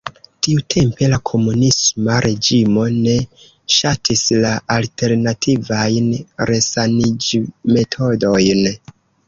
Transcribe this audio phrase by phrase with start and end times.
[0.45, 3.13] Tiutempe la komunisma reĝimo ne
[3.75, 6.11] ŝatis la alternativajn
[6.53, 8.69] resaniĝmetodojn.